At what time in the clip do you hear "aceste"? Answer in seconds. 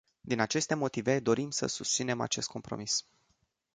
0.39-0.75